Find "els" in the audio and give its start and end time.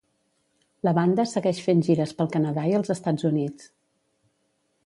2.81-2.93